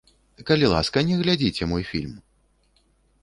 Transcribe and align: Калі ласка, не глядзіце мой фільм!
Калі 0.47 0.69
ласка, 0.71 1.03
не 1.09 1.17
глядзіце 1.19 1.63
мой 1.73 1.83
фільм! 1.91 2.15